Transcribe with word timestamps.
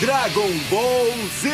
Dragon 0.00 0.48
Ball 0.70 1.08
Z. 1.42 1.50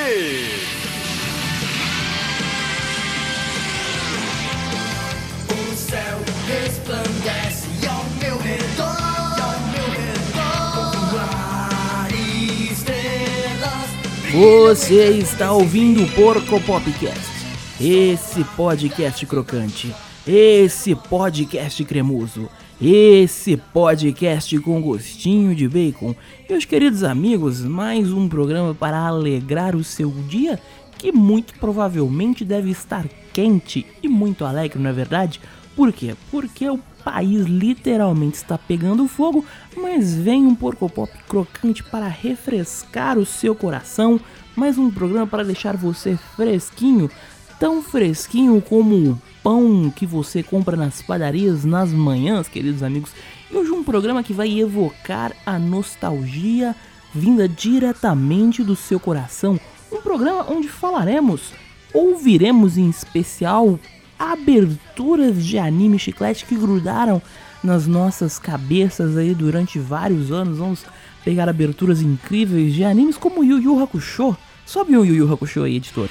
O 5.51 5.75
céu 5.75 6.21
resplandece 6.47 7.67
ao 7.89 8.05
meu 8.21 8.39
redor, 8.39 9.43
ao 9.43 9.59
meu 9.73 9.91
redor, 9.91 10.93
com 12.09 12.73
estrelas. 12.73 13.91
Você 14.33 15.09
está 15.19 15.51
ouvindo 15.51 16.05
o 16.05 16.11
Porco 16.13 16.61
Popcast, 16.61 17.33
esse 17.81 18.45
podcast 18.57 19.27
crocante, 19.27 19.93
esse 20.25 20.95
podcast 20.95 21.85
cremoso, 21.85 22.49
esse 22.81 23.57
podcast 23.57 24.59
com 24.61 24.83
gostinho 24.83 25.55
de 25.55 25.67
bacon. 25.67 26.15
Meus 26.49 26.67
queridos 26.67 27.03
amigos, 27.03 27.63
mais 27.63 28.13
um 28.13 28.29
programa 28.29 28.75
para 28.75 28.99
alegrar 28.99 29.75
o 29.75 29.83
seu 29.83 30.11
dia, 30.29 30.61
que 30.99 31.11
muito 31.11 31.55
provavelmente 31.55 32.45
deve 32.45 32.71
estar 32.71 33.07
quente 33.33 33.87
e 34.03 34.09
muito 34.09 34.45
alegre, 34.45 34.79
não 34.79 34.91
é 34.91 34.93
verdade? 34.93 35.41
Por 35.75 35.91
quê? 35.91 36.15
Porque 36.31 36.69
o 36.69 36.79
país 37.03 37.47
literalmente 37.47 38.37
está 38.37 38.59
pegando 38.59 39.09
fogo, 39.09 39.45
mas 39.75 40.15
vem 40.15 40.47
um 40.47 40.55
porco 40.55 40.89
pop 40.91 41.11
crocante 41.27 41.83
para 41.83 42.09
refrescar 42.09 43.19
o 43.19 43.25
seu 43.25 43.55
coração. 43.55 44.21
Mais 44.55 44.77
um 44.77 44.91
programa 44.91 45.27
para 45.27 45.45
deixar 45.45 45.77
você 45.77 46.19
fresquinho, 46.35 47.11
tão 47.59 47.83
fresquinho 47.83 48.61
como 48.61 48.95
o 48.95 49.19
pão 49.47 49.93
que 49.95 50.05
você 50.05 50.43
compra 50.43 50.77
nas 50.77 51.01
padarias 51.01 51.65
nas 51.65 51.93
manhãs, 51.93 52.49
queridos 52.49 52.83
amigos. 52.83 53.13
E 53.49 53.57
hoje 53.57 53.71
um 53.71 53.85
programa 53.85 54.21
que 54.21 54.33
vai 54.33 54.59
evocar 54.59 55.33
a 55.47 55.57
nostalgia 55.57 56.75
vinda 57.15 57.49
diretamente 57.49 58.65
do 58.65 58.75
seu 58.75 58.99
coração. 58.99 59.57
Um 59.93 60.01
programa 60.01 60.45
onde 60.51 60.69
falaremos, 60.69 61.53
ouviremos 61.95 62.77
em 62.77 62.91
especial 62.91 63.79
aberturas 64.19 65.47
de 65.47 65.59
anime 65.59 65.97
chiclete 65.97 66.45
que 66.45 66.57
grudaram 66.57 67.23
nas 67.63 67.87
nossas 67.87 68.41
cabeças 68.41 69.17
aí 69.17 69.33
durante 69.33 69.79
vários 69.79 70.33
anos. 70.33 70.59
Vamos 70.59 70.85
pegar 71.25 71.49
aberturas 71.49 72.03
incríveis 72.03 72.75
de 72.75 72.83
animes 72.83 73.17
como 73.17 73.45
Yu 73.45 73.61
Yu 73.61 73.81
Hakusho. 73.81 74.37
Sobe 74.65 74.97
o 74.97 75.05
Yu 75.05 75.15
Yu 75.15 75.33
Hakusho 75.33 75.63
aí, 75.63 75.77
editor. 75.77 76.11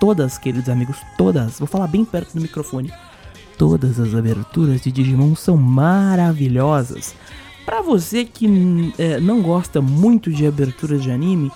Todas, 0.00 0.38
queridos 0.38 0.68
amigos, 0.70 0.96
todas, 1.16 1.58
vou 1.58 1.68
falar 1.68 1.86
bem 1.86 2.04
perto 2.04 2.34
do 2.34 2.40
microfone. 2.40 2.90
Todas 3.58 4.00
as 4.00 4.14
aberturas 4.14 4.80
de 4.80 4.90
Digimon 4.90 5.36
são 5.36 5.56
maravilhosas. 5.58 7.14
Pra 7.66 7.82
você 7.82 8.24
que 8.24 8.92
é, 8.98 9.20
não 9.20 9.42
gosta 9.42 9.82
muito 9.82 10.32
de 10.32 10.46
aberturas 10.46 11.02
de 11.02 11.10
anime 11.10 11.52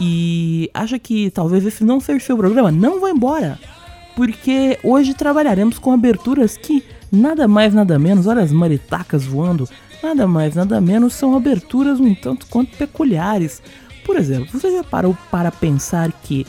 e 0.00 0.70
acha 0.72 0.98
que 0.98 1.30
talvez 1.30 1.64
esse 1.66 1.84
não 1.84 2.00
seja 2.00 2.18
o 2.18 2.26
seu 2.26 2.36
programa, 2.36 2.72
não 2.72 2.98
vá 2.98 3.10
embora. 3.10 3.58
Porque 4.16 4.78
hoje 4.82 5.12
trabalharemos 5.12 5.78
com 5.78 5.92
aberturas 5.92 6.56
que 6.56 6.82
nada 7.10 7.46
mais 7.46 7.74
nada 7.74 7.98
menos, 7.98 8.26
olha 8.26 8.42
as 8.42 8.52
maritacas 8.52 9.26
voando, 9.26 9.68
nada 10.02 10.26
mais 10.26 10.54
nada 10.54 10.80
menos 10.80 11.12
são 11.12 11.36
aberturas 11.36 12.00
um 12.00 12.14
tanto 12.14 12.46
quanto 12.46 12.76
peculiares. 12.76 13.62
Por 14.04 14.16
exemplo, 14.16 14.58
você 14.58 14.72
já 14.72 14.82
parou 14.82 15.16
para 15.30 15.50
pensar 15.50 16.10
que 16.10 16.46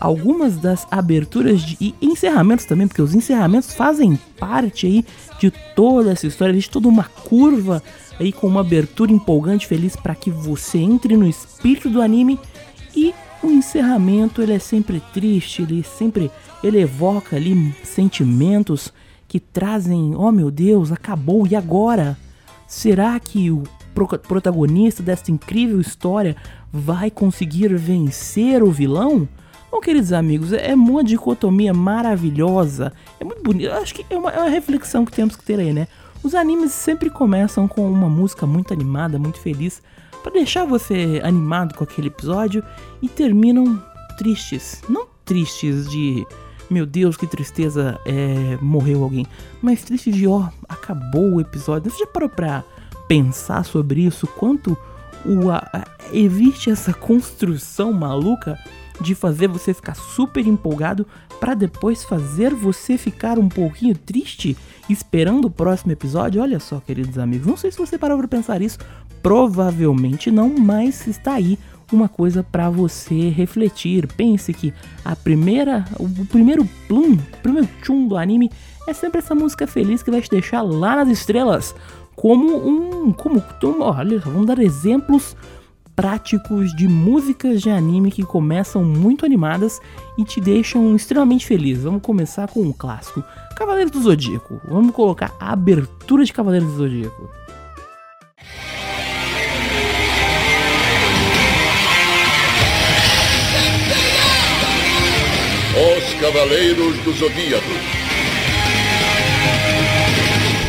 algumas 0.00 0.56
das 0.56 0.86
aberturas 0.90 1.62
de, 1.62 1.76
e 1.80 1.94
encerramentos 2.00 2.64
também, 2.64 2.86
porque 2.86 3.02
os 3.02 3.14
encerramentos 3.14 3.74
fazem 3.74 4.18
parte 4.38 4.86
aí 4.86 5.04
de 5.38 5.50
toda 5.74 6.12
essa 6.12 6.26
história, 6.26 6.52
existe 6.52 6.70
toda 6.70 6.88
uma 6.88 7.04
curva 7.04 7.82
aí 8.18 8.32
com 8.32 8.46
uma 8.46 8.60
abertura 8.60 9.12
empolgante, 9.12 9.66
feliz 9.66 9.96
para 9.96 10.14
que 10.14 10.30
você 10.30 10.78
entre 10.78 11.16
no 11.16 11.28
espírito 11.28 11.90
do 11.90 12.02
anime 12.02 12.38
e 12.94 13.14
o 13.42 13.50
encerramento 13.50 14.40
ele 14.40 14.54
é 14.54 14.58
sempre 14.58 15.02
triste, 15.12 15.62
ele 15.62 15.82
sempre 15.82 16.30
ele 16.62 16.80
evoca 16.80 17.36
ali 17.36 17.74
sentimentos 17.82 18.92
que 19.28 19.38
trazem, 19.38 20.14
oh 20.16 20.32
meu 20.32 20.50
Deus, 20.50 20.92
acabou 20.92 21.46
e 21.46 21.54
agora? 21.54 22.16
Será 22.66 23.18
que 23.20 23.50
o 23.50 23.64
pro- 23.94 24.18
protagonista 24.18 25.02
dessa 25.02 25.30
incrível 25.30 25.80
história 25.80 26.36
vai 26.72 27.10
conseguir 27.10 27.74
vencer 27.76 28.62
o 28.62 28.70
vilão? 28.70 29.28
Bom, 29.74 29.80
queridos 29.80 30.12
amigos, 30.12 30.52
é 30.52 30.72
uma 30.72 31.02
dicotomia 31.02 31.74
maravilhosa. 31.74 32.92
É 33.18 33.24
muito 33.24 33.42
bonito. 33.42 33.66
Eu 33.70 33.74
acho 33.74 33.92
que 33.92 34.06
é 34.08 34.16
uma, 34.16 34.30
é 34.30 34.38
uma 34.38 34.48
reflexão 34.48 35.04
que 35.04 35.10
temos 35.10 35.34
que 35.34 35.42
ter 35.44 35.58
aí, 35.58 35.72
né? 35.72 35.88
Os 36.22 36.32
animes 36.32 36.70
sempre 36.70 37.10
começam 37.10 37.66
com 37.66 37.90
uma 37.90 38.08
música 38.08 38.46
muito 38.46 38.72
animada, 38.72 39.18
muito 39.18 39.40
feliz, 39.40 39.82
para 40.22 40.30
deixar 40.30 40.64
você 40.64 41.20
animado 41.24 41.74
com 41.74 41.82
aquele 41.82 42.06
episódio 42.06 42.62
e 43.02 43.08
terminam 43.08 43.82
tristes. 44.16 44.80
Não 44.88 45.08
tristes 45.24 45.90
de 45.90 46.24
meu 46.70 46.86
Deus, 46.86 47.16
que 47.16 47.26
tristeza, 47.26 47.98
é, 48.06 48.56
morreu 48.62 49.02
alguém, 49.02 49.26
mas 49.60 49.82
tristes 49.82 50.14
de 50.14 50.28
ó, 50.28 50.50
acabou 50.68 51.32
o 51.34 51.40
episódio. 51.40 51.90
Você 51.90 51.98
já 51.98 52.06
parou 52.06 52.28
pra 52.28 52.62
pensar 53.08 53.64
sobre 53.64 54.02
isso? 54.06 54.24
Quanto 54.28 54.78
o, 55.26 55.50
a, 55.50 55.56
a- 55.72 55.84
existe 56.12 56.70
essa 56.70 56.94
construção 56.94 57.92
maluca 57.92 58.56
de 59.00 59.14
fazer 59.14 59.48
você 59.48 59.74
ficar 59.74 59.94
super 59.94 60.46
empolgado 60.46 61.06
para 61.40 61.54
depois 61.54 62.04
fazer 62.04 62.54
você 62.54 62.96
ficar 62.96 63.38
um 63.38 63.48
pouquinho 63.48 63.96
triste 63.96 64.56
esperando 64.88 65.46
o 65.46 65.50
próximo 65.50 65.92
episódio? 65.92 66.42
Olha 66.42 66.60
só, 66.60 66.80
queridos 66.80 67.18
amigos, 67.18 67.46
não 67.46 67.56
sei 67.56 67.70
se 67.70 67.78
você 67.78 67.98
parou 67.98 68.18
para 68.18 68.28
pensar 68.28 68.62
isso, 68.62 68.78
provavelmente 69.22 70.30
não, 70.30 70.54
mas 70.58 71.06
está 71.06 71.34
aí 71.34 71.58
uma 71.92 72.08
coisa 72.08 72.42
para 72.42 72.70
você 72.70 73.28
refletir. 73.28 74.06
Pense 74.06 74.52
que 74.52 74.72
a 75.04 75.14
primeira, 75.14 75.84
o 75.98 76.08
primeiro 76.26 76.68
plum, 76.88 77.14
o 77.14 77.42
primeiro 77.42 77.68
tchum 77.82 78.08
do 78.08 78.16
anime 78.16 78.50
é 78.88 78.92
sempre 78.92 79.18
essa 79.18 79.34
música 79.34 79.66
feliz 79.66 80.02
que 80.02 80.10
vai 80.10 80.20
te 80.20 80.30
deixar 80.30 80.62
lá 80.62 80.96
nas 80.96 81.08
estrelas, 81.08 81.74
como 82.14 82.56
um, 82.56 83.12
como, 83.12 83.42
olha, 83.80 84.18
vamos 84.18 84.46
dar 84.46 84.58
exemplos 84.58 85.36
práticos 85.94 86.74
de 86.74 86.88
músicas 86.88 87.62
de 87.62 87.70
anime 87.70 88.10
que 88.10 88.22
começam 88.22 88.84
muito 88.84 89.24
animadas 89.24 89.80
e 90.18 90.24
te 90.24 90.40
deixam 90.40 90.94
extremamente 90.94 91.46
feliz. 91.46 91.82
Vamos 91.82 92.02
começar 92.02 92.48
com 92.48 92.60
um 92.60 92.72
clássico, 92.72 93.22
Cavaleiros 93.56 93.92
do 93.92 94.02
Zodíaco. 94.02 94.60
Vamos 94.68 94.94
colocar 94.94 95.34
a 95.38 95.52
abertura 95.52 96.24
de 96.24 96.32
Cavaleiros 96.32 96.70
do 96.72 96.78
Zodíaco. 96.78 97.30
Os 105.76 106.20
Cavaleiros 106.20 106.96
do 106.98 107.12
Zodíaco. 107.12 107.64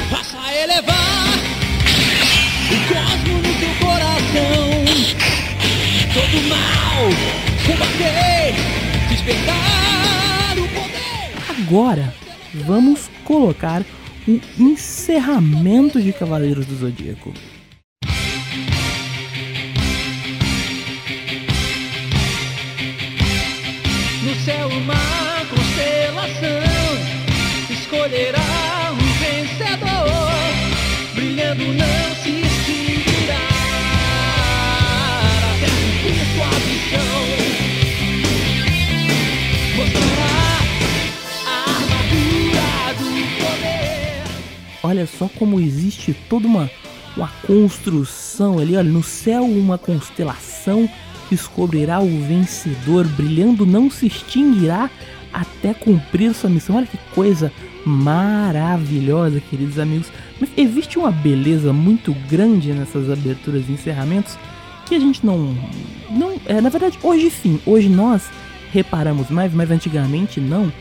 Faça 0.09 0.37
elevar 0.63 1.25
o 2.71 3.14
combater, 7.75 8.55
despertar 9.09 10.57
o 10.57 10.67
poder. 10.69 11.33
Agora, 11.49 12.13
vamos 12.53 13.09
colocar 13.23 13.83
o 14.27 14.41
encerramento 14.57 16.01
de 16.01 16.13
Cavaleiros 16.13 16.65
do 16.65 16.75
Zodíaco. 16.75 17.33
No 24.23 24.35
céu 24.43 24.67
uma 24.69 25.45
constelação 25.49 26.64
Olha 44.85 45.07
só 45.07 45.27
como 45.27 45.59
existe 45.59 46.15
toda 46.29 46.47
uma 46.47 46.69
uma 47.15 47.31
construção 47.47 48.59
ali, 48.59 48.75
olha, 48.75 48.89
no 48.89 49.01
céu 49.01 49.45
uma 49.45 49.77
constelação 49.77 50.89
descobrirá 51.29 51.99
o 51.99 52.21
vencedor, 52.21 53.07
brilhando 53.07 53.65
não 53.65 53.89
se 53.89 54.07
extinguirá 54.07 54.89
até 55.33 55.73
cumprir 55.73 56.33
sua 56.33 56.49
missão. 56.49 56.75
Olha 56.75 56.85
que 56.85 56.97
coisa 57.13 57.51
maravilhosa, 57.85 59.41
queridos 59.41 59.79
amigos. 59.79 60.07
Mas 60.39 60.49
existe 60.55 60.99
uma 60.99 61.11
beleza 61.11 61.73
muito 61.73 62.13
grande 62.29 62.73
nessas 62.73 63.09
aberturas 63.09 63.63
e 63.67 63.71
encerramentos 63.71 64.37
que 64.85 64.95
a 64.95 64.99
gente 64.99 65.25
não. 65.25 65.55
não 66.11 66.39
é, 66.45 66.61
na 66.61 66.69
verdade, 66.69 66.99
hoje 67.01 67.29
sim, 67.31 67.59
hoje 67.65 67.89
nós 67.89 68.29
reparamos 68.71 69.29
mais, 69.29 69.53
mas 69.53 69.71
antigamente 69.71 70.39
não. 70.39 70.71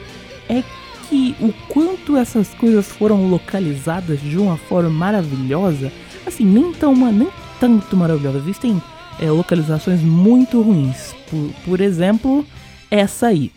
É 0.48 0.62
que 1.04 1.34
o 1.40 1.52
quanto 1.68 2.16
essas 2.16 2.48
coisas 2.54 2.86
foram 2.86 3.28
localizadas 3.28 4.20
de 4.20 4.38
uma 4.38 4.56
forma 4.56 4.90
maravilhosa, 4.90 5.92
assim, 6.26 6.44
nem 6.44 6.72
tão 6.72 6.94
nem 7.12 7.28
tanto 7.60 7.96
maravilhosa. 7.96 8.38
Existem 8.38 8.80
é, 9.20 9.30
localizações 9.30 10.00
muito 10.00 10.60
ruins. 10.60 11.14
Por, 11.30 11.50
por 11.64 11.80
exemplo, 11.80 12.44
essa 12.90 13.28
aí. 13.28 13.50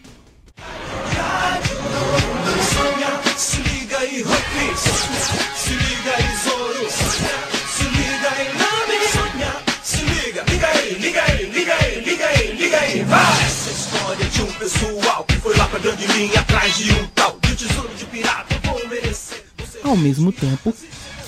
Pessoal 14.59 15.23
que 15.25 15.35
foi 15.37 15.55
lá 15.55 15.65
pra 15.67 15.79
grande 15.79 16.05
linha 16.07 16.39
atrás 16.39 16.75
de 16.77 16.91
um 16.91 17.05
tal 17.15 17.37
de 17.41 17.55
tesouro 17.55 17.89
de 17.97 18.05
pirata. 18.05 18.55
Vou 18.63 18.87
merecer. 18.87 19.43
Você 19.57 19.79
Ao 19.83 19.95
mesmo 19.95 20.31
tempo 20.31 20.73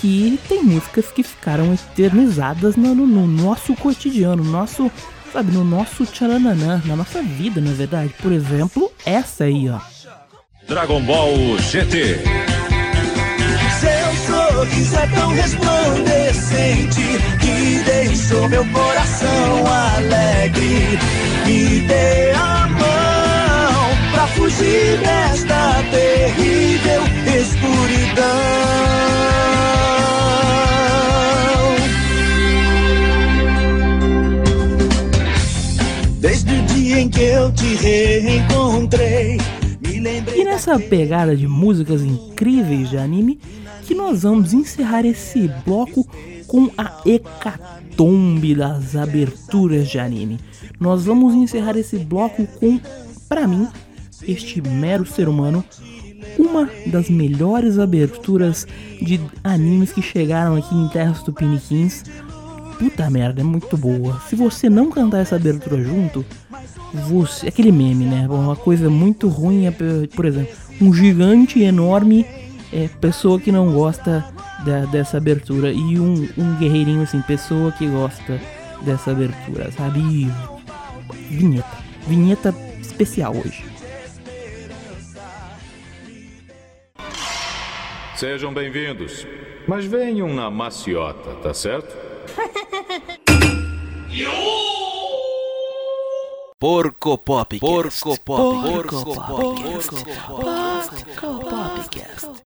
que 0.01 0.39
tem 0.47 0.63
músicas 0.63 1.05
que 1.11 1.23
ficaram 1.23 1.73
eternizadas 1.73 2.75
no, 2.75 2.95
no- 2.95 3.05
no 3.07 3.27
nosso 3.27 3.73
cotidiano, 3.75 4.43
no 4.43 4.51
nosso, 4.51 4.89
sabe, 5.33 5.51
no 5.51 5.63
nosso 5.63 6.05
tcharananã, 6.05 6.81
na 6.85 6.95
nossa 6.95 7.21
vida, 7.21 7.59
na 7.61 7.71
verdade. 7.71 8.13
Por 8.21 8.31
exemplo, 8.31 8.91
essa 9.05 9.43
aí, 9.45 9.69
ó. 9.69 9.79
Dragon 10.67 11.01
Ball 11.01 11.57
GT. 11.57 12.19
Seu 13.79 14.33
sorriso 14.55 14.95
é 14.97 15.07
tão 15.07 15.29
resplandecente 15.33 17.01
que 17.41 17.83
deixou 17.83 18.47
meu 18.49 18.65
coração 18.67 19.65
alegre. 19.95 20.99
Me 21.45 21.79
fugir 24.39 24.97
desta 24.99 25.83
terrível 25.91 27.01
escuridão. 27.27 28.23
Desde 36.21 36.53
o 36.53 36.61
dia 36.67 36.99
em 37.01 37.09
que 37.09 37.21
eu 37.21 37.51
te 37.51 37.75
reencontrei, 37.75 39.37
me 39.81 39.99
lembrei 39.99 40.41
E 40.41 40.45
nessa 40.45 40.79
pegada 40.79 41.35
de 41.35 41.47
músicas 41.47 42.01
incríveis 42.01 42.89
de 42.89 42.97
anime, 42.97 43.39
que 43.83 43.93
nós 43.93 44.23
vamos 44.23 44.53
encerrar 44.53 45.05
esse 45.05 45.49
bloco 45.65 46.07
com 46.47 46.71
a 46.77 47.01
hecatombe 47.05 48.55
das 48.55 48.95
aberturas 48.95 49.89
de 49.89 49.99
anime. 49.99 50.39
Nós 50.79 51.03
vamos 51.03 51.33
encerrar 51.35 51.75
esse 51.77 51.97
bloco 51.97 52.47
com, 52.59 52.79
pra 53.27 53.45
mim, 53.45 53.67
este 54.27 54.61
mero 54.61 55.05
ser 55.05 55.27
humano, 55.29 55.63
uma 56.37 56.69
das 56.87 57.09
melhores 57.09 57.77
aberturas 57.79 58.67
de 59.01 59.19
animes 59.43 59.91
que 59.91 60.01
chegaram 60.01 60.55
aqui 60.55 60.75
em 60.75 60.87
Terras 60.89 61.23
Tupiniquins. 61.23 62.03
Puta 62.77 63.09
merda, 63.09 63.41
é 63.41 63.43
muito 63.43 63.75
boa. 63.77 64.21
Se 64.29 64.35
você 64.35 64.69
não 64.69 64.89
cantar 64.89 65.19
essa 65.19 65.35
abertura 65.35 65.83
junto, 65.83 66.25
você. 67.07 67.47
Aquele 67.47 67.71
meme, 67.71 68.05
né? 68.05 68.27
Uma 68.29 68.55
coisa 68.55 68.89
muito 68.89 69.27
ruim 69.27 69.65
é, 69.65 69.71
por 70.15 70.25
exemplo, 70.25 70.53
um 70.81 70.93
gigante 70.93 71.61
enorme 71.61 72.25
é 72.71 72.87
pessoa 72.87 73.39
que 73.39 73.51
não 73.51 73.73
gosta 73.73 74.23
da- 74.65 74.85
dessa 74.85 75.17
abertura 75.17 75.71
e 75.71 75.99
um, 75.99 76.27
um 76.37 76.55
guerreirinho 76.57 77.01
assim, 77.01 77.21
pessoa 77.21 77.71
que 77.71 77.85
gosta 77.87 78.39
dessa 78.83 79.11
abertura, 79.11 79.71
sabe? 79.71 80.29
Vinheta. 81.29 81.77
Vinheta 82.07 82.55
especial 82.81 83.35
hoje. 83.35 83.63
Sejam 88.19 88.53
bem-vindos. 88.53 89.25
Mas 89.65 89.85
venham 89.85 90.27
na 90.33 90.51
maciota, 90.51 91.35
tá 91.35 91.53
certo? 91.53 91.95
Porco 96.59 97.17
Pop. 97.17 97.57
Porco 97.57 98.19
Pop. 98.19 98.25
Porco 98.25 99.05
Porco 99.05 99.15
Pop. 99.15 99.25
Pop. 99.25 99.61
Porco 100.27 101.39
Popcast. 101.49 102.48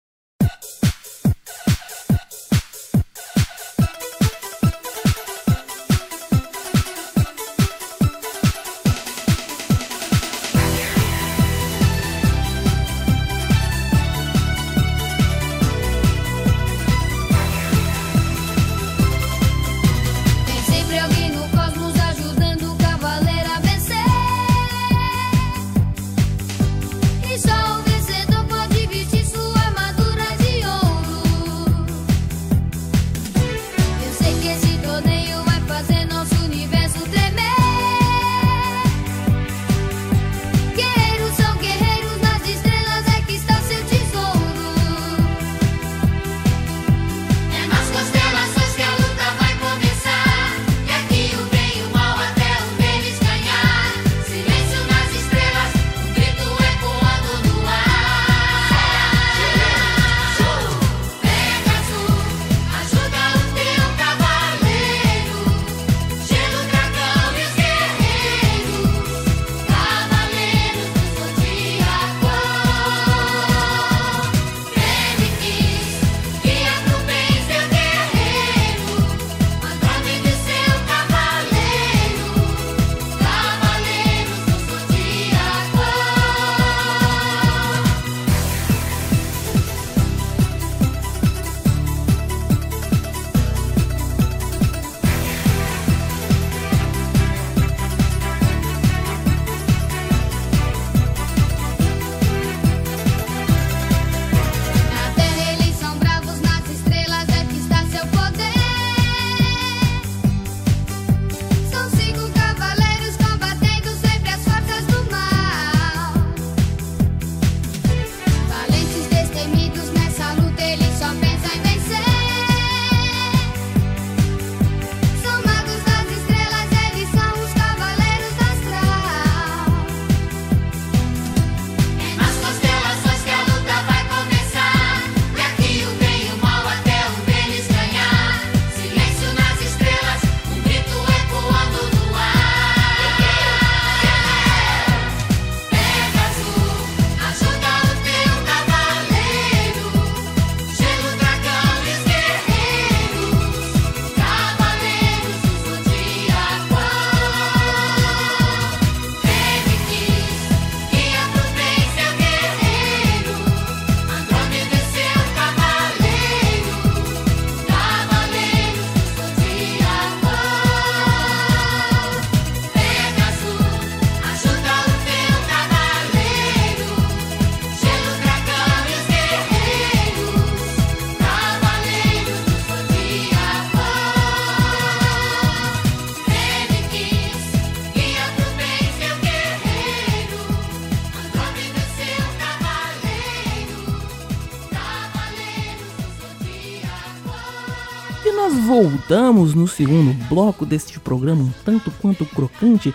Voltamos 199.10 199.56
no 199.56 199.68
segundo 199.68 200.14
bloco 200.30 200.68
deste 200.68 201.00
programa, 201.00 201.42
um 201.42 201.52
tanto 201.66 201.90
quanto 202.00 202.28
crocante, 202.28 202.94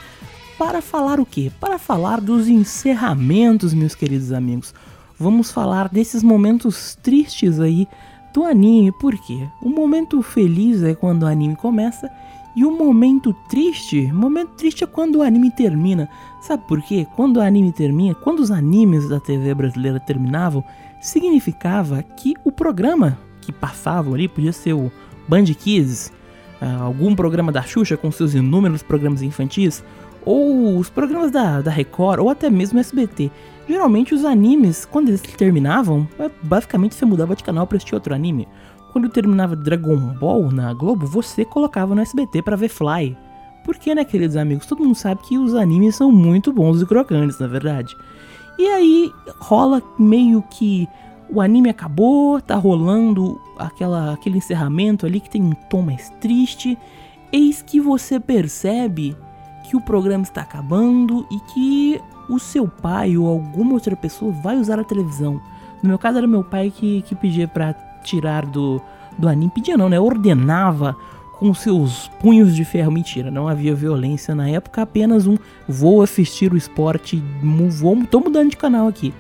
para 0.57 0.81
falar 0.81 1.19
o 1.19 1.27
quê? 1.27 1.51
Para 1.59 1.77
falar 1.77 2.21
dos 2.21 2.47
encerramentos, 2.47 3.75
meus 3.75 3.97
queridos 3.97 4.31
amigos. 4.31 4.73
Vamos 5.19 5.51
falar 5.51 5.89
desses 5.89 6.23
momentos 6.23 6.97
tristes 7.03 7.59
aí 7.59 7.89
do 8.33 8.45
anime, 8.45 8.93
por 8.93 9.17
quê? 9.19 9.49
O 9.61 9.69
momento 9.69 10.23
feliz 10.23 10.85
é 10.85 10.95
quando 10.95 11.25
o 11.25 11.27
anime 11.27 11.57
começa 11.57 12.09
e 12.55 12.65
o 12.65 12.71
momento 12.71 13.35
triste, 13.49 14.13
momento 14.13 14.51
triste 14.51 14.85
é 14.85 14.87
quando 14.87 15.17
o 15.17 15.23
anime 15.23 15.51
termina. 15.51 16.09
Sabe 16.41 16.63
por 16.69 16.81
quê? 16.81 17.09
Quando 17.17 17.39
o 17.39 17.41
anime 17.41 17.73
termina, 17.73 18.15
quando 18.15 18.39
os 18.39 18.53
animes 18.53 19.09
da 19.09 19.19
TV 19.19 19.53
brasileira 19.53 19.99
terminavam, 19.99 20.63
significava 21.01 22.05
que 22.05 22.37
o 22.45 22.53
programa 22.53 23.19
que 23.41 23.53
passavam 23.53 24.15
ali 24.15 24.29
podia 24.29 24.53
ser 24.53 24.75
o 24.75 24.93
Band 25.29 25.45
Kids, 25.45 26.13
ah, 26.61 26.83
algum 26.83 27.15
programa 27.15 27.51
da 27.51 27.63
Xuxa 27.63 27.97
com 27.97 28.11
seus 28.11 28.35
inúmeros 28.35 28.83
programas 28.83 29.23
infantis, 29.23 29.83
ou 30.25 30.79
os 30.79 30.89
programas 30.89 31.31
da, 31.31 31.61
da 31.61 31.71
Record, 31.71 32.21
ou 32.21 32.31
até 32.31 32.49
mesmo 32.49 32.79
SBT. 32.79 33.31
Geralmente 33.69 34.15
os 34.15 34.25
animes, 34.25 34.85
quando 34.85 35.09
eles 35.09 35.21
terminavam, 35.21 36.09
basicamente 36.43 36.95
você 36.95 37.05
mudava 37.05 37.37
de 37.37 37.45
canal 37.45 37.67
para 37.67 37.77
assistir 37.77 37.95
outro 37.95 38.15
anime. 38.15 38.49
Quando 38.93 39.09
terminava 39.09 39.57
Dragon 39.57 39.97
Ball 39.97 40.51
na 40.53 40.73
Globo, 40.73 41.07
você 41.07 41.45
colocava 41.45 41.95
no 41.95 42.01
SBT 42.01 42.43
para 42.43 42.57
ver 42.57 42.69
Fly. 42.69 43.17
Porque, 43.65 43.95
né, 43.95 44.05
queridos 44.05 44.37
amigos, 44.37 44.67
todo 44.67 44.85
mundo 44.85 44.95
sabe 44.95 45.23
que 45.23 45.39
os 45.39 45.55
animes 45.55 45.97
são 45.97 46.13
muito 46.13 46.53
bons 46.53 46.81
e 46.81 46.87
crocantes, 46.87 47.39
na 47.39 47.47
verdade. 47.47 47.97
E 48.59 48.67
aí 48.67 49.13
rola 49.41 49.83
meio 49.99 50.43
que 50.43 50.87
o 51.31 51.41
anime 51.41 51.71
acabou, 51.71 52.41
tá 52.41 52.55
rolando 52.55 53.41
aquela, 53.59 54.13
aquele 54.13 54.39
encerramento 54.39 55.07
ali 55.07 55.21
que 55.21 55.31
tem 55.31 55.43
um 55.43 55.53
tom 55.53 55.83
mais 55.83 56.11
triste. 56.21 56.79
Eis 57.33 57.63
que 57.63 57.81
você 57.81 58.21
percebe 58.21 59.17
que 59.65 59.77
o 59.77 59.81
programa 59.81 60.23
está 60.23 60.43
acabando 60.43 61.27
e 61.31 61.41
que 61.53 62.01
o 62.29 62.39
seu 62.39 62.69
pai 62.69 63.17
ou 63.17 63.29
alguma 63.29 63.75
outra 63.75 63.97
pessoa 63.97 64.31
vai 64.31 64.57
usar 64.57 64.79
a 64.79 64.85
televisão. 64.85 65.41
No 65.83 65.89
meu 65.89 65.99
caso 65.99 66.19
era 66.19 66.27
meu 66.27 66.45
pai 66.45 66.73
que, 66.75 67.03
que 67.03 67.15
pedia 67.15 67.49
para 67.49 67.75
tirar 68.03 68.47
do, 68.47 68.81
do 69.19 69.29
anime. 69.29 69.53
Pedia 69.55 69.77
não, 69.77 69.89
né? 69.89 69.99
Ordenava 69.99 70.97
com 71.39 71.53
seus 71.53 72.09
punhos 72.21 72.55
de 72.55 72.65
ferro. 72.65 72.93
Mentira, 72.93 73.31
não 73.31 73.49
havia 73.49 73.75
violência 73.75 74.35
na 74.35 74.49
época, 74.49 74.83
apenas 74.83 75.27
um 75.27 75.37
vou 75.69 76.03
assistir 76.03 76.53
o 76.53 76.57
esporte, 76.57 77.23
vou, 77.71 78.05
tô 78.07 78.21
mudando 78.21 78.51
de 78.51 78.57
canal 78.57 78.87
aqui. 78.87 79.13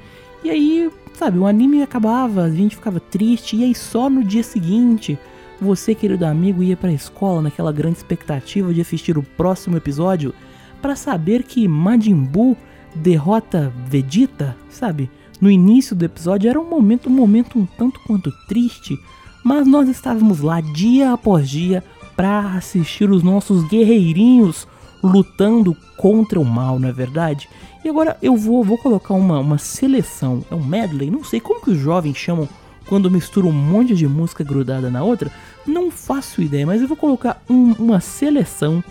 E 0.43 0.51
aí, 0.51 0.91
sabe, 1.15 1.39
o 1.39 1.47
anime 1.47 1.83
acabava, 1.83 2.43
a 2.43 2.51
gente 2.51 2.77
ficava 2.77 3.01
triste, 3.01 3.57
e 3.57 3.65
aí 3.65 3.75
só 3.75 4.11
no 4.11 4.23
dia 4.23 4.43
seguinte, 4.43 5.19
você, 5.61 5.95
querido 5.95 6.27
amigo, 6.27 6.63
ia 6.63 6.77
pra 6.77 6.93
escola 6.93 7.41
naquela 7.41 7.73
grande 7.73 7.97
expectativa 7.97 8.75
de 8.75 8.81
assistir 8.81 9.17
o 9.17 9.23
próximo 9.23 9.77
episódio 9.77 10.35
para 10.83 10.97
saber 10.97 11.45
que 11.45 11.67
Majin 11.67 12.17
Buu 12.17 12.57
derrota 12.95 13.73
Vegeta, 13.89 14.57
sabe? 14.69 15.11
No 15.41 15.51
início 15.51 15.97
do 15.97 16.05
episódio 16.05 16.51
era 16.51 16.61
um 16.61 16.69
momento, 16.69 17.09
um 17.09 17.13
momento 17.13 17.59
um 17.59 17.67
tanto 17.67 18.01
quanto 18.07 18.31
triste, 18.47 18.99
mas 19.45 19.67
nós 19.67 19.89
estávamos 19.89 20.41
lá 20.41 20.61
dia 20.61 21.13
após 21.13 21.49
dia 21.49 21.83
para 22.17 22.55
assistir 22.55 23.11
os 23.11 23.23
nossos 23.23 23.67
guerreirinhos 23.69 24.69
lutando 25.05 25.77
contra 25.99 26.41
o 26.41 26.45
mal, 26.45 26.79
não 26.79 26.89
é 26.89 26.93
verdade? 26.93 27.49
E 27.85 27.89
agora 27.91 28.17
eu 28.23 28.37
vou, 28.37 28.65
vou 28.65 28.79
colocar 28.79 29.13
uma, 29.13 29.39
uma 29.39 29.59
seleção, 29.59 30.43
é 30.51 30.55
um 30.55 30.65
medley, 30.65 31.11
não 31.11 31.23
sei 31.23 31.39
como 31.41 31.61
que 31.61 31.71
os 31.71 31.79
jovens 31.79 32.17
chamam 32.17 32.49
quando 32.87 33.11
misturam 33.11 33.51
um 33.51 33.53
monte 33.53 33.95
de 33.95 34.09
música 34.09 34.43
grudada 34.43 34.91
na 34.91 35.03
outra, 35.03 35.31
não 35.67 35.91
faço 35.91 36.41
ideia, 36.43 36.67
mas 36.67 36.81
eu 36.81 36.89
vou 36.89 36.97
colocar 36.97 37.43
um- 37.49 37.73
uma 37.79 38.01
seleção 38.01 38.83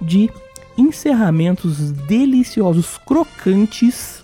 de 0.00 0.30
encerramentos 0.76 1.90
deliciosos, 1.92 2.98
crocantes, 3.06 4.22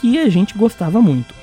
que 0.00 0.18
a 0.18 0.28
gente 0.28 0.56
gostava 0.56 1.00
muito. 1.00 1.34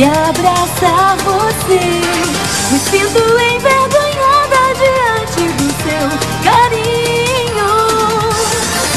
De 0.00 0.04
abraçar 0.04 1.14
você. 1.18 1.78
Me 2.70 2.78
sinto 2.78 3.18
envergonhada 3.18 4.62
diante 4.80 5.42
do 5.58 5.68
seu 5.82 6.04
carinho. 6.42 7.70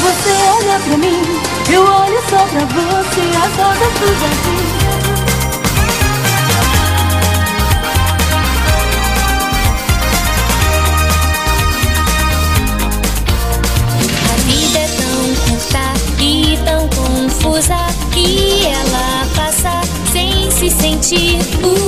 Você 0.00 0.32
olha 0.56 0.80
pra 0.80 0.96
mim, 0.96 1.22
eu 1.70 1.82
olho 1.82 2.20
só 2.30 2.46
pra 2.46 2.64
você, 2.64 3.20
as 3.36 3.54
rosas 3.54 3.92
do 4.00 4.06
jardim. 4.18 4.83
Se 21.04 21.16
sentir. 21.16 21.83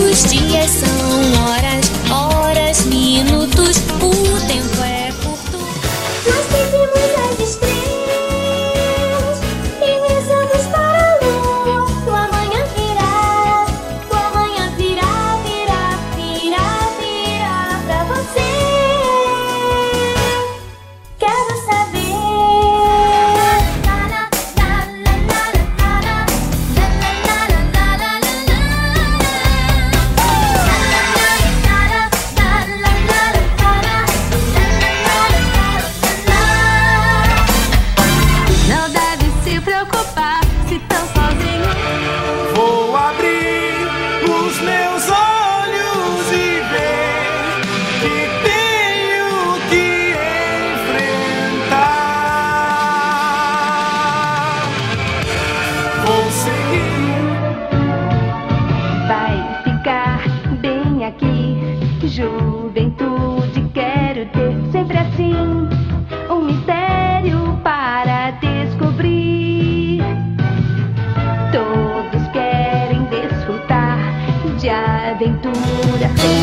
Aventura 75.17 76.11
sem. 76.21 76.37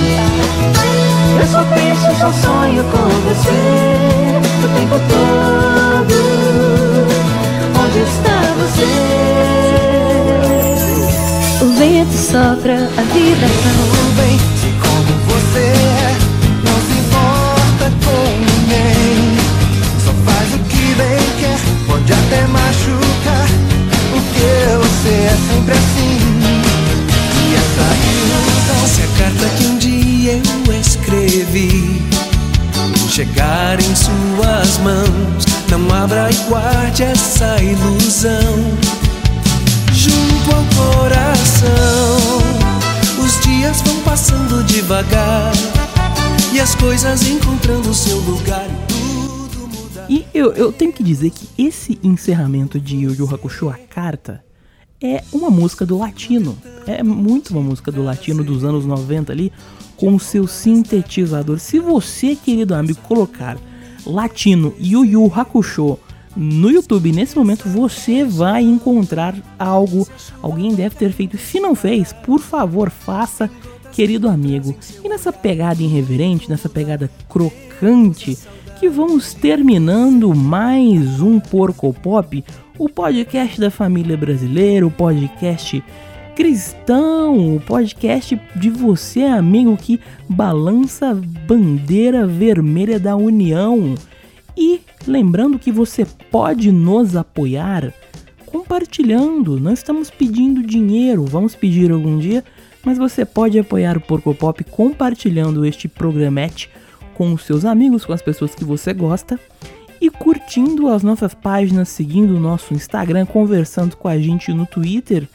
Eu 1.39 1.47
só 1.47 1.63
penso, 1.63 2.07
só 2.19 2.31
sonho 2.31 2.83
com 2.85 3.07
você 3.27 3.61
o 4.63 4.67
tempo 4.75 4.97
todo. 5.09 6.15
Onde 7.79 7.99
está 7.99 8.37
você? 8.57 8.93
O 11.63 11.65
vento 11.77 12.17
sopra, 12.17 12.77
a 12.97 13.01
vida 13.13 13.47
não. 13.47 14.13
bem 14.15 14.37
como 14.81 15.11
você 15.27 15.59
é, 15.59 16.11
não 16.63 16.77
se 16.81 16.93
importa 16.99 17.85
com 18.03 18.21
ninguém. 18.39 19.21
Só 20.03 20.11
faz 20.25 20.47
o 20.53 20.59
que 20.69 20.85
bem 20.95 21.23
quer, 21.39 21.59
pode 21.85 22.11
até 22.11 22.41
machucar. 22.47 23.47
Porque 24.11 24.49
você 24.81 25.09
é 25.09 25.37
sempre 25.47 25.73
assim. 25.73 25.92
Chegar 33.13 33.79
em 33.79 33.95
suas 33.95 34.79
mãos, 34.79 35.45
não 35.69 35.95
abra 35.95 36.31
e 36.31 36.49
guarde 36.49 37.03
essa 37.03 37.61
ilusão 37.61 38.55
junto 39.93 40.55
ao 40.55 40.63
coração. 40.75 42.17
Os 43.23 43.39
dias 43.41 43.81
vão 43.81 44.01
passando 44.01 44.63
devagar 44.63 45.51
coisas 46.75 47.27
encontrando 47.29 47.93
seu 47.93 48.17
lugar 48.19 48.67
e. 48.89 49.13
E 50.09 50.25
eu, 50.33 50.51
eu 50.53 50.73
tenho 50.73 50.91
que 50.91 51.03
dizer 51.03 51.29
que 51.29 51.47
esse 51.57 51.99
encerramento 52.03 52.79
de 52.79 52.97
Yu 52.97 53.13
Yu 53.13 53.33
Hakusho, 53.33 53.69
a 53.69 53.77
carta, 53.77 54.43
é 55.01 55.23
uma 55.31 55.49
música 55.49 55.85
do 55.85 55.97
latino. 55.97 56.57
É 56.87 57.03
muito 57.03 57.51
uma 57.51 57.61
música 57.61 57.91
do 57.91 58.03
latino 58.03 58.43
dos 58.43 58.63
anos 58.63 58.85
90 58.85 59.31
ali, 59.31 59.51
com 60.03 60.19
seu 60.19 60.45
sintetizador. 60.45 61.59
Se 61.59 61.79
você, 61.79 62.35
querido 62.35 62.75
amigo, 62.75 62.99
colocar 63.03 63.57
latino 64.05 64.73
Yu 64.77 65.05
Yu 65.05 65.31
Hakusho 65.33 65.97
no 66.35 66.69
YouTube 66.69 67.13
nesse 67.13 67.37
momento, 67.37 67.69
você 67.69 68.25
vai 68.25 68.63
encontrar 68.63 69.33
algo. 69.57 70.05
Alguém 70.41 70.75
deve 70.75 70.93
ter 70.95 71.13
feito. 71.13 71.37
Se 71.37 71.57
não 71.57 71.73
fez, 71.73 72.11
por 72.11 72.41
favor, 72.41 72.89
faça, 72.89 73.49
querido 73.93 74.27
amigo. 74.27 74.75
E 75.01 75.07
nessa 75.07 75.31
pegada 75.31 75.81
irreverente, 75.81 76.49
nessa 76.49 76.67
pegada 76.67 77.09
crocante, 77.29 78.37
que 78.81 78.89
vamos 78.89 79.33
terminando 79.33 80.35
mais 80.35 81.21
um 81.21 81.39
Porco 81.39 81.93
Pop, 81.93 82.43
o 82.77 82.89
podcast 82.89 83.57
da 83.57 83.71
família 83.71 84.17
brasileira, 84.17 84.85
o 84.85 84.91
podcast 84.91 85.81
cristão, 86.35 87.55
o 87.55 87.59
podcast 87.61 88.39
de 88.55 88.69
você, 88.69 89.23
amigo, 89.23 89.77
que 89.77 89.99
balança 90.27 91.11
a 91.11 91.13
bandeira 91.13 92.25
vermelha 92.25 92.99
da 92.99 93.15
união. 93.15 93.95
E 94.57 94.81
lembrando 95.07 95.59
que 95.59 95.71
você 95.71 96.05
pode 96.31 96.71
nos 96.71 97.15
apoiar 97.15 97.93
compartilhando. 98.45 99.59
Não 99.59 99.73
estamos 99.73 100.09
pedindo 100.09 100.63
dinheiro, 100.63 101.25
vamos 101.25 101.55
pedir 101.55 101.91
algum 101.91 102.17
dia, 102.17 102.43
mas 102.83 102.97
você 102.97 103.25
pode 103.25 103.57
apoiar 103.57 103.97
o 103.97 104.01
Porco 104.01 104.33
Pop 104.33 104.63
compartilhando 104.63 105.65
este 105.65 105.87
programete 105.87 106.69
com 107.13 107.33
os 107.33 107.43
seus 107.43 107.63
amigos, 107.63 108.05
com 108.05 108.13
as 108.13 108.21
pessoas 108.21 108.55
que 108.55 108.63
você 108.63 108.93
gosta 108.93 109.39
e 110.01 110.09
curtindo 110.09 110.89
as 110.89 111.03
nossas 111.03 111.33
páginas, 111.33 111.89
seguindo 111.89 112.35
o 112.35 112.39
nosso 112.39 112.73
Instagram, 112.73 113.25
conversando 113.25 113.95
com 113.95 114.07
a 114.07 114.17
gente 114.17 114.51
no 114.51 114.65
Twitter. 114.65 115.27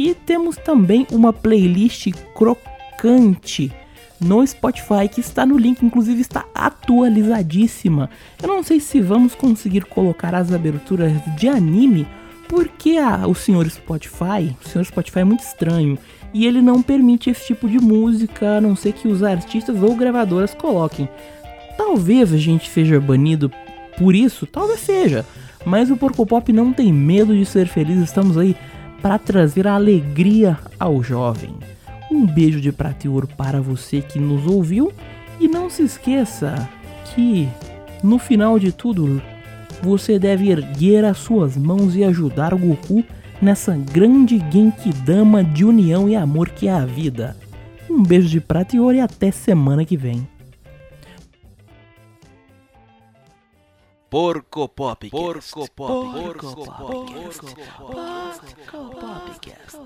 E 0.00 0.14
temos 0.14 0.56
também 0.56 1.06
uma 1.12 1.30
playlist 1.30 2.10
crocante 2.34 3.70
no 4.18 4.46
Spotify 4.46 5.06
que 5.12 5.20
está 5.20 5.44
no 5.44 5.58
link, 5.58 5.84
inclusive 5.84 6.22
está 6.22 6.46
atualizadíssima. 6.54 8.08
Eu 8.42 8.48
não 8.48 8.62
sei 8.62 8.80
se 8.80 8.98
vamos 8.98 9.34
conseguir 9.34 9.84
colocar 9.84 10.34
as 10.34 10.54
aberturas 10.54 11.12
de 11.36 11.48
anime, 11.48 12.06
porque 12.48 12.96
a, 12.96 13.26
o 13.26 13.34
senhor 13.34 13.68
Spotify, 13.68 14.56
o 14.64 14.66
senhor 14.66 14.86
Spotify 14.86 15.18
é 15.18 15.24
muito 15.24 15.40
estranho 15.40 15.98
e 16.32 16.46
ele 16.46 16.62
não 16.62 16.80
permite 16.80 17.28
esse 17.28 17.48
tipo 17.48 17.68
de 17.68 17.78
música, 17.78 18.56
a 18.56 18.60
não 18.60 18.74
ser 18.74 18.94
que 18.94 19.06
os 19.06 19.22
artistas 19.22 19.82
ou 19.82 19.94
gravadoras 19.94 20.54
coloquem. 20.54 21.10
Talvez 21.76 22.32
a 22.32 22.38
gente 22.38 22.70
seja 22.70 22.98
banido 22.98 23.52
por 23.98 24.14
isso, 24.14 24.46
talvez 24.46 24.80
seja, 24.80 25.26
mas 25.66 25.90
o 25.90 25.96
Porco 25.96 26.24
Pop 26.24 26.50
não 26.54 26.72
tem 26.72 26.90
medo 26.90 27.36
de 27.36 27.44
ser 27.44 27.68
feliz, 27.68 27.98
estamos 27.98 28.38
aí 28.38 28.56
para 29.02 29.18
trazer 29.18 29.66
alegria 29.66 30.58
ao 30.78 31.02
jovem. 31.02 31.54
Um 32.10 32.26
beijo 32.26 32.60
de 32.60 32.72
prata 32.72 33.06
e 33.06 33.10
ouro 33.10 33.28
para 33.36 33.60
você 33.60 34.00
que 34.00 34.18
nos 34.18 34.46
ouviu 34.46 34.92
e 35.38 35.48
não 35.48 35.70
se 35.70 35.82
esqueça 35.82 36.68
que 37.14 37.48
no 38.02 38.18
final 38.18 38.58
de 38.58 38.72
tudo 38.72 39.22
você 39.82 40.18
deve 40.18 40.50
erguer 40.50 41.04
as 41.04 41.18
suas 41.18 41.56
mãos 41.56 41.96
e 41.96 42.04
ajudar 42.04 42.52
o 42.52 42.58
Goku 42.58 43.04
nessa 43.40 43.74
grande 43.74 44.38
Genkidama 44.50 45.42
de 45.42 45.64
união 45.64 46.08
e 46.08 46.14
amor 46.14 46.50
que 46.50 46.68
é 46.68 46.72
a 46.72 46.84
vida. 46.84 47.36
Um 47.88 48.02
beijo 48.02 48.28
de 48.28 48.40
prata 48.40 48.76
e 48.76 48.80
ouro 48.80 48.96
e 48.96 49.00
até 49.00 49.30
semana 49.30 49.84
que 49.84 49.96
vem. 49.96 50.26
Porco 54.10 54.68
Pop. 54.68 55.08
Porco 55.08 55.70
Pop. 55.70 55.76
Porco 55.76 56.66
Pop. 56.66 57.12
Porco 57.78 58.90
Popcast. 58.90 59.78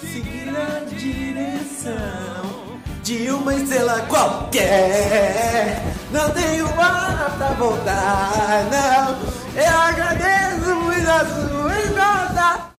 Seguir 0.00 0.46
na 0.50 0.80
direção 0.98 2.80
de 3.04 3.30
uma 3.30 3.54
estrela 3.54 4.00
qualquer. 4.06 5.84
Não 6.10 6.28
tenho 6.30 6.66
hora 6.66 7.30
pra 7.38 7.52
voltar, 7.52 8.64
não. 8.68 9.62
Eu 9.62 9.78
agradeço 9.78 10.74
muito 10.74 11.08
a 11.08 11.24
sua 11.24 11.78
escuta. 11.78 12.72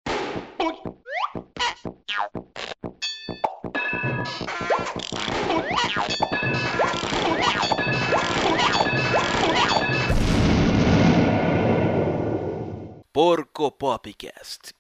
Porco 13.13 13.71
Popcast. 13.71 14.73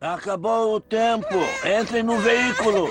Acabou 0.00 0.74
o 0.74 0.80
tempo. 0.80 1.34
Entrem 1.78 2.02
no 2.02 2.16
veículo. 2.16 2.88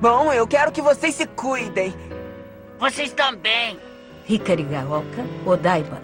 Bom, 0.00 0.32
eu 0.32 0.46
quero 0.46 0.70
que 0.70 0.80
vocês 0.80 1.16
se 1.16 1.26
cuidem. 1.26 1.92
Vocês 2.78 3.12
também. 3.12 3.80
Hikari 4.28 4.62
Gaoka 4.62 5.24
Odaiba. 5.44 6.00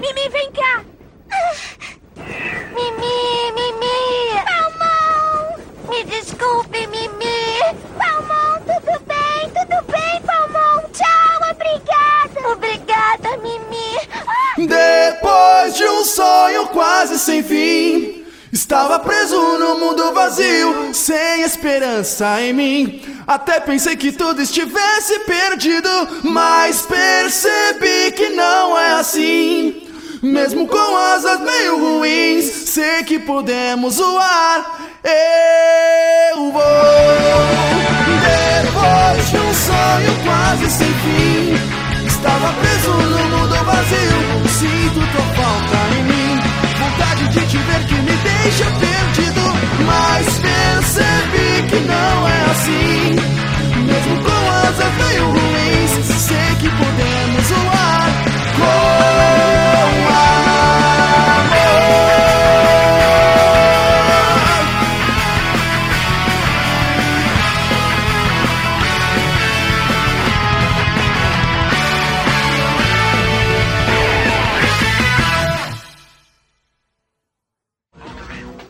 Mimi, 0.00 0.28
vem 0.30 0.50
cá! 0.52 0.82
Mimi, 2.74 3.52
Mimi! 3.54 3.98
Palmão! 4.44 5.54
Me 5.88 6.04
desculpe, 6.04 6.86
Mimi! 6.88 7.60
Palmão, 7.96 8.60
tudo 8.62 8.98
bem? 9.06 9.50
Tudo 9.50 9.78
bem, 9.92 10.22
Palmão? 10.22 10.90
Tchau, 10.92 11.50
obrigada! 11.50 12.38
Obrigada, 12.52 13.36
Mimi! 13.42 13.90
Depois 14.66 15.76
de 15.76 15.84
um 15.84 16.04
sonho 16.04 16.66
quase 16.68 17.18
sem 17.18 17.42
fim, 17.42 17.69
estava 18.70 19.00
preso 19.00 19.36
no 19.58 19.80
mundo 19.80 20.12
vazio, 20.14 20.94
sem 20.94 21.42
esperança 21.42 22.40
em 22.40 22.52
mim. 22.52 23.02
Até 23.26 23.58
pensei 23.58 23.96
que 23.96 24.12
tudo 24.12 24.40
estivesse 24.40 25.18
perdido, 25.26 25.88
mas 26.22 26.82
percebi 26.82 28.12
que 28.12 28.28
não 28.28 28.78
é 28.78 28.92
assim. 28.92 29.88
Mesmo 30.22 30.68
com 30.68 30.96
asas 30.96 31.40
meio 31.40 31.80
ruins, 31.80 32.44
sei 32.44 33.02
que 33.02 33.18
podemos 33.18 33.96
voar. 33.96 34.78
Eu 35.02 36.52
vou. 36.52 36.62
Depois 38.22 39.30
de 39.30 39.36
um 39.36 39.52
sonho 39.52 40.24
quase 40.24 40.70
sem 40.70 40.86
fim, 40.86 42.06
estava 42.06 42.52
preso 42.52 42.92
no 42.92 43.36
mundo 43.36 43.64
vazio. 43.64 44.39
De 47.30 47.40
te 47.46 47.58
ver 47.58 47.86
que 47.86 47.94
me 47.94 48.16
deixa 48.16 48.64
perdido. 48.64 49.40
Mas 49.86 50.26
percebi 50.38 51.62
que 51.68 51.80
não 51.86 52.28
é 52.28 52.50
assim. 52.50 53.16
Mesmo 53.86 54.22
com 54.22 54.50
asas 54.68 54.92
meio 54.98 55.26
ruins, 55.26 56.06
sei 56.06 56.54
que 56.58 56.68
podemos 56.68 57.46
voar 57.48 58.99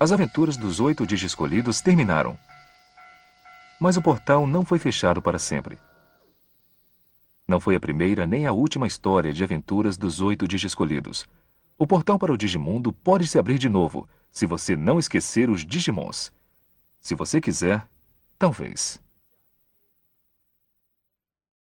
As 0.00 0.12
aventuras 0.12 0.56
dos 0.56 0.80
oito 0.80 1.04
escolhidos 1.04 1.82
terminaram. 1.82 2.38
Mas 3.78 3.98
o 3.98 4.02
portal 4.02 4.46
não 4.46 4.64
foi 4.64 4.78
fechado 4.78 5.20
para 5.20 5.38
sempre. 5.38 5.78
Não 7.46 7.60
foi 7.60 7.76
a 7.76 7.80
primeira 7.80 8.26
nem 8.26 8.46
a 8.46 8.52
última 8.52 8.86
história 8.86 9.30
de 9.30 9.44
aventuras 9.44 9.98
dos 9.98 10.22
oito 10.22 10.46
escolhidos. 10.46 11.28
O 11.76 11.86
portal 11.86 12.18
para 12.18 12.32
o 12.32 12.38
Digimundo 12.38 12.94
pode 12.94 13.26
se 13.26 13.38
abrir 13.38 13.58
de 13.58 13.68
novo, 13.68 14.08
se 14.32 14.46
você 14.46 14.74
não 14.74 14.98
esquecer 14.98 15.50
os 15.50 15.66
Digimons. 15.66 16.32
Se 16.98 17.14
você 17.14 17.38
quiser, 17.38 17.86
talvez. 18.38 18.98